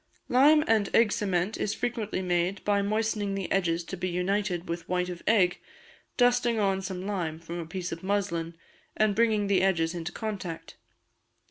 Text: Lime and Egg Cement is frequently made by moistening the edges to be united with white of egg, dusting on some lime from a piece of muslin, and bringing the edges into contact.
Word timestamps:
Lime 0.29 0.63
and 0.65 0.89
Egg 0.95 1.11
Cement 1.11 1.57
is 1.57 1.75
frequently 1.75 2.23
made 2.23 2.63
by 2.65 2.81
moistening 2.81 3.35
the 3.35 3.51
edges 3.51 3.83
to 3.83 3.95
be 3.95 4.09
united 4.09 4.67
with 4.67 4.89
white 4.89 5.09
of 5.09 5.21
egg, 5.27 5.59
dusting 6.17 6.57
on 6.59 6.81
some 6.81 7.05
lime 7.05 7.37
from 7.39 7.59
a 7.59 7.67
piece 7.67 7.91
of 7.91 8.01
muslin, 8.01 8.55
and 8.97 9.13
bringing 9.13 9.45
the 9.45 9.61
edges 9.61 9.93
into 9.93 10.11
contact. 10.11 10.75